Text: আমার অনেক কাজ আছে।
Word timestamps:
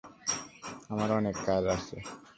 আমার 0.89 1.09
অনেক 1.11 1.35
কাজ 1.45 1.63
আছে। 1.75 1.97